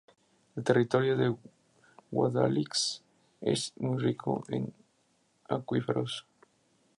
El 0.55 0.63
territorio 0.63 1.15
de 1.15 1.35
Guadalix 2.09 3.03
es 3.39 3.71
muy 3.77 4.01
rico 4.01 4.43
en 4.49 4.73
acuíferos. 5.47 6.25